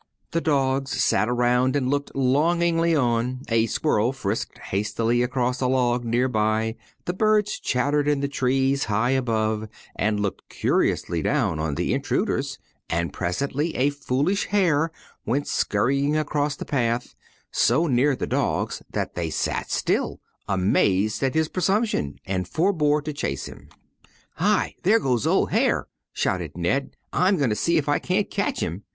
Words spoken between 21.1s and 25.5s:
at his presumption, and forbore to chase him. "Hi! there goes 'ol'